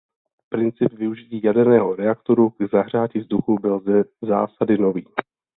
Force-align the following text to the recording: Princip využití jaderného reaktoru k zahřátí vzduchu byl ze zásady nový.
Princip 0.49 0.93
využití 0.93 1.41
jaderného 1.43 1.95
reaktoru 1.95 2.49
k 2.49 2.67
zahřátí 2.71 3.19
vzduchu 3.19 3.55
byl 3.55 3.79
ze 3.79 4.03
zásady 4.27 4.77
nový. 4.77 5.05